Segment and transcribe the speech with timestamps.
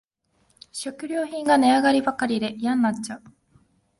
[0.71, 3.23] 食料品が値上がりばかりでやんなっちゃう